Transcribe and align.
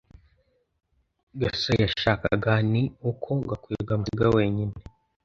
gasore 1.39 1.81
yashakaga 1.87 2.53
ni 2.71 2.83
uko 3.11 3.29
gakwego 3.49 3.91
amusiga 3.93 4.25
wenyine 4.37 4.75